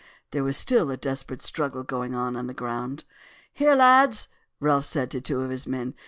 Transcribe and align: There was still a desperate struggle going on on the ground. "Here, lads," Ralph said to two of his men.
There 0.31 0.43
was 0.43 0.57
still 0.57 0.89
a 0.89 0.97
desperate 0.97 1.43
struggle 1.43 1.83
going 1.83 2.15
on 2.15 2.35
on 2.35 2.47
the 2.47 2.55
ground. 2.55 3.03
"Here, 3.53 3.75
lads," 3.75 4.27
Ralph 4.59 4.85
said 4.85 5.11
to 5.11 5.21
two 5.21 5.41
of 5.41 5.51
his 5.51 5.67
men. 5.67 5.93